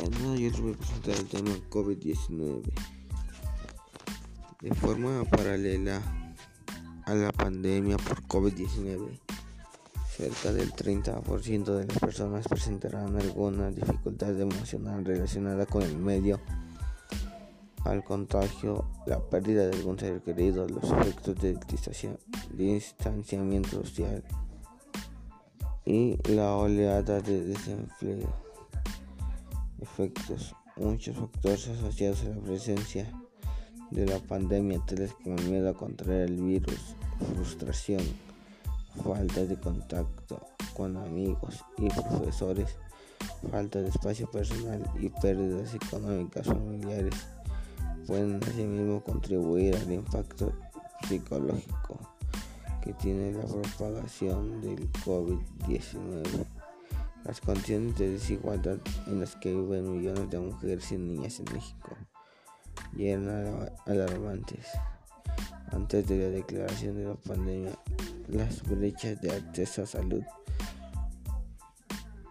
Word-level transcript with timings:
Bueno, 0.00 0.36
yo 0.36 0.48
les 0.48 0.60
voy 0.60 0.74
a 0.74 0.76
presentar 0.76 1.16
el 1.16 1.26
tema 1.26 1.50
COVID-19. 1.70 2.62
De 4.60 4.74
forma 4.74 5.24
paralela 5.24 6.00
a 7.04 7.14
la 7.14 7.32
pandemia 7.32 7.96
por 7.96 8.22
COVID-19, 8.22 9.18
cerca 10.16 10.52
del 10.52 10.72
30% 10.72 11.64
de 11.64 11.86
las 11.86 11.98
personas 11.98 12.46
presentarán 12.46 13.16
alguna 13.16 13.72
dificultad 13.72 14.40
emocional 14.40 15.04
relacionada 15.04 15.66
con 15.66 15.82
el 15.82 15.96
medio 15.96 16.40
al 17.84 18.04
contagio, 18.04 18.88
la 19.06 19.18
pérdida 19.18 19.66
de 19.66 19.76
algún 19.78 19.98
ser 19.98 20.22
querido, 20.22 20.68
los 20.68 20.84
efectos 20.92 21.34
del 21.40 21.58
distanciamiento 22.52 23.84
social 23.84 24.22
y 25.84 26.18
la 26.30 26.54
oleada 26.54 27.20
de 27.20 27.42
desempleo 27.46 28.47
efectos, 29.80 30.54
muchos 30.76 31.16
factores 31.16 31.68
asociados 31.68 32.22
a 32.22 32.30
la 32.30 32.40
presencia 32.40 33.10
de 33.90 34.06
la 34.06 34.18
pandemia, 34.18 34.80
tales 34.86 35.14
como 35.14 35.36
el 35.36 35.50
miedo 35.50 35.70
a 35.70 35.74
contraer 35.74 36.28
el 36.28 36.36
virus, 36.36 36.94
frustración, 37.34 38.02
falta 39.02 39.44
de 39.44 39.58
contacto 39.58 40.40
con 40.74 40.96
amigos 40.96 41.64
y 41.78 41.88
profesores, 41.88 42.76
falta 43.50 43.80
de 43.80 43.88
espacio 43.88 44.30
personal 44.30 44.82
y 45.00 45.08
pérdidas 45.08 45.74
económicas 45.74 46.46
familiares, 46.46 47.14
pueden 48.06 48.42
asimismo 48.42 49.02
contribuir 49.02 49.76
al 49.76 49.92
impacto 49.92 50.52
psicológico 51.08 51.98
que 52.82 52.92
tiene 52.94 53.32
la 53.32 53.44
propagación 53.44 54.60
del 54.60 54.90
COVID-19. 54.92 56.57
Las 57.28 57.42
condiciones 57.42 57.94
de 57.98 58.12
desigualdad 58.12 58.78
en 59.06 59.20
las 59.20 59.36
que 59.36 59.54
viven 59.54 59.98
millones 59.98 60.30
de 60.30 60.38
mujeres 60.38 60.90
y 60.92 60.96
niñas 60.96 61.38
en 61.38 61.44
México 61.52 61.94
eran 62.98 63.70
alarmantes. 63.84 64.66
Antes 65.70 66.08
de 66.08 66.16
la 66.16 66.28
declaración 66.30 66.96
de 66.96 67.04
la 67.04 67.16
pandemia, 67.16 67.78
las 68.28 68.62
brechas 68.62 69.20
de 69.20 69.30
acceso 69.30 69.82
a 69.82 69.86
salud, 69.86 70.22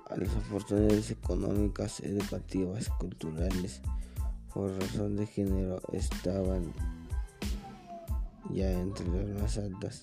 a 0.09 0.17
las 0.17 0.35
oportunidades 0.35 1.11
económicas, 1.11 1.99
educativas, 1.99 2.89
culturales, 2.89 3.81
por 4.51 4.71
razón 4.79 5.15
de 5.15 5.27
género, 5.27 5.79
estaban 5.93 6.73
ya 8.49 8.71
entre 8.71 9.07
las 9.09 9.41
más 9.43 9.57
altas 9.59 10.01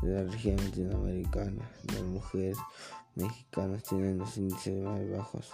de 0.00 0.14
la 0.14 0.30
región 0.30 0.58
latinoamericana. 0.58 1.68
Las 1.92 2.02
mujeres 2.02 2.56
mexicanos 3.14 3.82
tienen 3.82 4.18
los 4.18 4.36
índices 4.36 4.82
más 4.82 5.00
bajos 5.10 5.52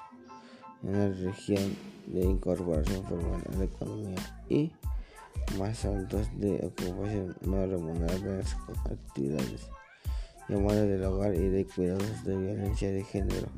en 0.82 0.92
la 0.92 1.08
región 1.08 1.76
de 2.06 2.20
incorporación 2.20 3.04
formal 3.04 3.42
a 3.52 3.56
la 3.56 3.64
economía 3.64 4.44
y 4.48 4.72
más 5.58 5.84
altos 5.84 6.28
de 6.38 6.56
ocupación 6.64 7.36
no 7.42 7.66
remunerada 7.66 8.16
en 8.16 8.38
las 8.38 8.54
actividades 8.90 9.68
llamadas 10.48 10.88
del 10.88 11.04
hogar 11.04 11.34
y 11.34 11.48
de 11.48 11.66
cuidados 11.66 12.24
de 12.24 12.36
violencia 12.36 12.90
de 12.90 13.04
género. 13.04 13.48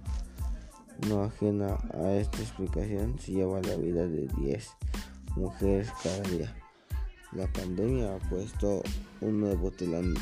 No 1.08 1.22
ajena 1.22 1.78
a 1.94 2.12
esta 2.12 2.38
explicación 2.38 3.18
se 3.18 3.32
lleva 3.32 3.60
la 3.62 3.76
vida 3.76 4.06
de 4.06 4.26
10 4.38 4.70
mujeres 5.36 5.88
cada 6.02 6.20
día. 6.22 6.54
La 7.32 7.46
pandemia 7.52 8.14
ha 8.14 8.18
puesto 8.28 8.82
un 9.20 9.40
nuevo 9.40 9.70
telón, 9.70 10.14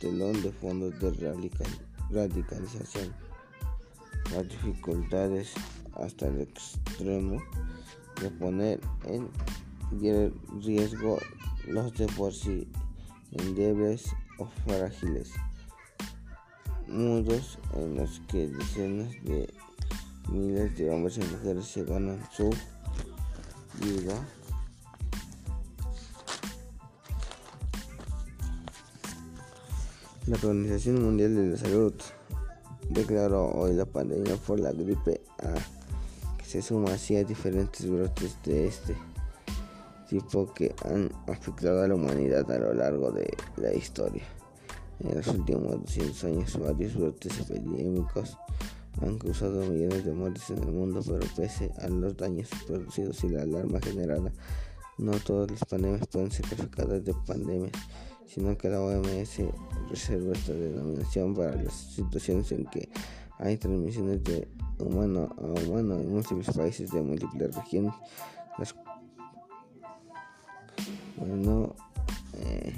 telón 0.00 0.42
de 0.42 0.52
fondo 0.52 0.90
de 0.90 1.10
radicalización 1.10 1.87
radicalización, 2.10 3.12
las 4.32 4.48
dificultades 4.48 5.54
hasta 5.94 6.26
el 6.28 6.40
extremo 6.40 7.42
de 8.20 8.30
poner 8.30 8.80
en 9.04 9.28
riesgo 10.60 11.18
los 11.66 11.92
de 11.94 12.06
por 12.08 12.32
sí 12.32 12.68
endebles 13.32 14.14
o 14.38 14.46
frágiles, 14.66 15.32
mundos 16.86 17.58
en 17.74 17.96
los 17.96 18.20
que 18.28 18.48
decenas 18.48 19.12
de 19.24 19.52
miles 20.30 20.76
de 20.76 20.90
hombres 20.90 21.18
y 21.18 21.20
mujeres 21.20 21.66
se 21.66 21.84
ganan 21.84 22.20
su 22.32 22.50
vida 23.80 24.14
La 30.28 30.36
Organización 30.36 31.02
Mundial 31.02 31.34
de 31.34 31.46
la 31.52 31.56
Salud 31.56 31.94
declaró 32.90 33.50
hoy 33.50 33.72
la 33.72 33.86
pandemia 33.86 34.36
por 34.36 34.60
la 34.60 34.72
gripe 34.72 35.22
A, 35.38 35.54
que 36.36 36.44
se 36.44 36.60
suma 36.60 36.92
así 36.92 37.16
a 37.16 37.24
diferentes 37.24 37.88
brotes 37.88 38.36
de 38.44 38.66
este 38.66 38.94
tipo 40.06 40.52
que 40.52 40.74
han 40.84 41.10
afectado 41.28 41.82
a 41.82 41.88
la 41.88 41.94
humanidad 41.94 42.50
a 42.50 42.58
lo 42.58 42.74
largo 42.74 43.10
de 43.10 43.34
la 43.56 43.72
historia. 43.72 44.22
En 45.00 45.16
los 45.16 45.26
últimos 45.28 45.80
200 45.80 46.24
años, 46.24 46.60
varios 46.60 46.94
brotes 46.94 47.40
epidémicos 47.48 48.36
han 49.00 49.16
causado 49.16 49.64
millones 49.64 50.04
de 50.04 50.12
muertes 50.12 50.50
en 50.50 50.58
el 50.58 50.72
mundo, 50.72 51.00
pero 51.06 51.26
pese 51.36 51.72
a 51.80 51.88
los 51.88 52.14
daños 52.18 52.50
producidos 52.66 53.24
y 53.24 53.30
la 53.30 53.44
alarma 53.44 53.80
generada, 53.80 54.30
no 54.98 55.12
todas 55.12 55.50
las 55.50 55.64
pandemias 55.64 56.06
pueden 56.06 56.30
ser 56.30 56.44
clasificadas 56.44 57.02
de 57.02 57.14
pandemias 57.26 57.72
sino 58.28 58.56
que 58.56 58.68
la 58.68 58.80
OMS 58.80 59.40
reserva 59.88 60.32
esta 60.32 60.52
denominación 60.52 61.34
para 61.34 61.56
las 61.56 61.72
situaciones 61.72 62.52
en 62.52 62.66
que 62.66 62.88
hay 63.38 63.56
transmisiones 63.56 64.22
de 64.24 64.46
humano 64.78 65.34
a 65.38 65.42
humano 65.42 65.94
en 65.94 66.12
múltiples 66.12 66.54
países 66.56 66.90
de 66.90 67.00
múltiples 67.00 67.54
regiones. 67.54 67.94
Bueno, 71.16 71.74
eh, 72.34 72.72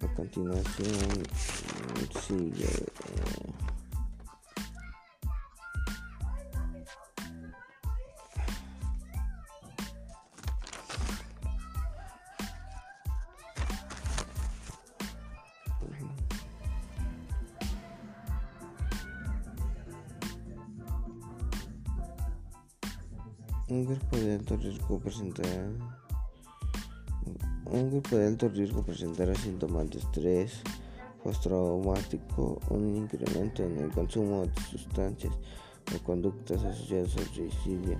a 0.00 0.14
continuación 0.14 1.22
sigue. 2.26 2.64
Eh, 2.64 3.53
Un 23.66 23.86
grupo 23.86 24.16
de 24.18 24.34
alto 24.34 24.56
riesgo 24.58 24.98
presentará 25.00 25.70
un 27.64 27.90
grupo 27.90 28.16
de 28.16 28.26
alto 28.26 28.48
riesgo 28.50 28.82
presentará 28.82 29.34
síntomas 29.34 29.88
de 29.88 29.98
estrés 29.98 30.60
postraumático, 31.22 32.60
un 32.68 32.94
incremento 32.94 33.62
en 33.62 33.78
el 33.78 33.90
consumo 33.90 34.42
de 34.42 34.52
sustancias 34.70 35.32
o 35.94 36.04
conductas 36.04 36.62
asociadas 36.62 37.16
al 37.16 37.24
suicidio. 37.24 37.98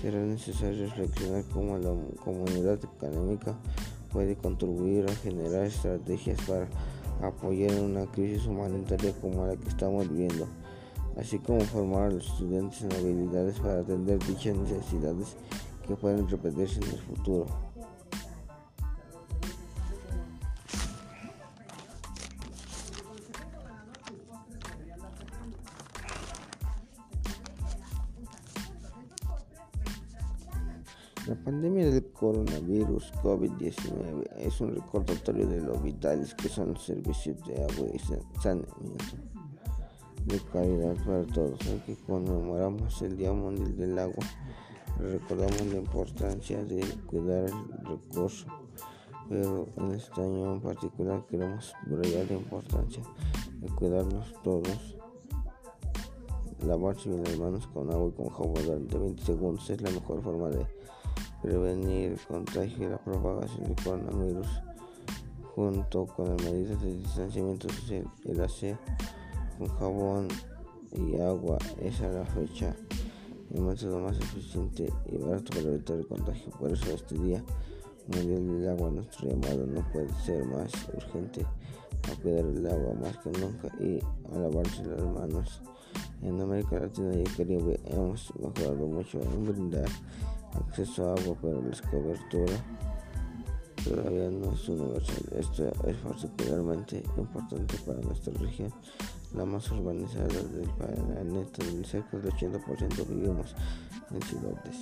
Será 0.00 0.20
necesario 0.20 0.86
reflexionar 0.86 1.44
cómo 1.52 1.76
la 1.78 1.90
comunidad 2.22 2.78
académica 2.84 3.58
puede 4.12 4.36
contribuir 4.36 5.10
a 5.10 5.14
generar 5.16 5.64
estrategias 5.64 6.40
para 6.42 6.68
apoyar 7.26 7.74
una 7.80 8.06
crisis 8.06 8.46
humanitaria 8.46 9.12
como 9.20 9.46
la 9.46 9.56
que 9.56 9.68
estamos 9.68 10.08
viviendo 10.08 10.46
así 11.16 11.38
como 11.38 11.60
formar 11.60 12.04
a 12.04 12.10
los 12.10 12.26
estudiantes 12.26 12.82
en 12.82 12.92
habilidades 12.92 13.58
para 13.60 13.80
atender 13.80 14.18
dichas 14.26 14.56
necesidades 14.56 15.36
que 15.86 15.96
pueden 15.96 16.28
repetirse 16.28 16.80
en 16.80 16.90
el 16.90 16.98
futuro. 17.00 17.46
La 31.28 31.36
pandemia 31.36 31.88
del 31.88 32.10
coronavirus 32.10 33.12
COVID-19 33.22 34.28
es 34.38 34.60
un 34.60 34.74
recordatorio 34.74 35.46
de 35.46 35.60
lo 35.60 35.74
vitales 35.78 36.34
que 36.34 36.48
son 36.48 36.74
los 36.74 36.84
servicios 36.84 37.38
de 37.46 37.62
agua 37.62 37.86
y 37.94 37.98
saneamiento 38.40 39.32
de 40.26 40.40
calidad 40.52 40.94
para 41.04 41.24
todos. 41.24 41.58
Aquí 41.68 41.96
conmemoramos 42.06 43.02
el 43.02 43.16
Día 43.16 43.32
Mundial 43.32 43.76
del 43.76 43.98
Agua, 43.98 44.24
recordamos 44.98 45.66
la 45.66 45.78
importancia 45.78 46.62
de 46.64 46.80
cuidar 47.06 47.44
el 47.44 47.86
recurso, 47.86 48.46
pero 49.28 49.68
en 49.76 49.92
este 49.92 50.20
año 50.20 50.54
en 50.54 50.60
particular 50.60 51.24
queremos 51.28 51.72
subrayar 51.84 52.26
la 52.30 52.36
importancia 52.36 53.02
de 53.60 53.68
cuidarnos 53.68 54.34
todos. 54.42 54.96
Lavarse 56.66 57.08
las 57.08 57.36
manos 57.38 57.66
con 57.66 57.90
agua 57.90 58.08
y 58.08 58.12
con 58.12 58.28
jabón 58.28 58.54
durante 58.64 58.98
20 58.98 59.22
segundos 59.24 59.68
es 59.68 59.80
la 59.82 59.90
mejor 59.90 60.22
forma 60.22 60.48
de 60.48 60.64
prevenir 61.42 62.12
el 62.12 62.20
contagio 62.20 62.86
y 62.86 62.90
la 62.90 62.98
propagación 62.98 63.64
del 63.64 63.84
coronavirus 63.84 64.46
junto 65.56 66.06
con 66.06 66.28
las 66.28 66.42
medidas 66.42 66.80
de 66.80 66.96
distanciamiento 66.96 67.68
social 67.68 68.04
y 68.24 68.32
la 68.32 68.48
con 69.62 69.78
jabón 69.78 70.28
y 70.92 71.20
agua. 71.20 71.58
Es 71.80 72.00
la 72.00 72.24
fecha 72.26 72.74
el 73.54 73.60
método 73.60 74.00
más 74.00 74.16
eficiente 74.16 74.90
y 75.10 75.18
barato 75.18 75.50
para 75.50 75.74
evitar 75.74 75.96
el 75.98 76.06
contagio. 76.06 76.50
Por 76.58 76.72
eso 76.72 76.92
este 76.92 77.16
día 77.18 77.44
mundial 78.08 78.46
del 78.46 78.68
agua, 78.68 78.90
nuestro 78.90 79.28
llamado 79.28 79.66
no 79.66 79.92
puede 79.92 80.08
ser 80.24 80.44
más 80.46 80.72
urgente 80.94 81.46
a 82.10 82.22
cuidar 82.22 82.46
el 82.46 82.66
agua 82.66 82.94
más 82.94 83.16
que 83.18 83.30
nunca 83.30 83.68
y 83.78 84.00
a 84.34 84.38
lavarse 84.38 84.84
las 84.84 85.02
manos. 85.02 85.60
En 86.22 86.40
América 86.40 86.78
Latina 86.78 87.14
y 87.14 87.20
el 87.20 87.36
Caribe 87.36 87.80
hemos 87.86 88.32
mejorado 88.36 88.86
mucho 88.86 89.20
en 89.20 89.44
brindar 89.44 89.88
acceso 90.54 91.10
a 91.10 91.14
agua, 91.14 91.36
pero 91.40 91.60
la 91.60 91.90
cobertura 91.90 92.54
todavía 93.84 94.30
no 94.30 94.52
es 94.52 94.68
universal. 94.68 95.24
Esto 95.36 95.72
es 95.86 95.96
particularmente 95.96 97.02
importante 97.16 97.76
para 97.84 98.00
nuestra 98.00 98.32
región, 98.34 98.72
la 99.34 99.44
más 99.44 99.70
urbanizada 99.70 100.26
del 100.26 100.68
planeta, 100.70 101.64
donde 101.64 101.84
cerca 101.86 102.16
del 102.18 102.32
80% 102.32 103.06
vivimos 103.08 103.54
en 104.10 104.22
ciudades. 104.22 104.76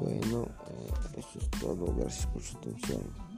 Bueno, 0.00 0.48
eh, 0.68 1.18
eso 1.18 1.38
es 1.38 1.50
todo. 1.60 1.94
Gracias 1.96 2.26
por 2.26 2.42
su 2.42 2.56
atención. 2.58 3.31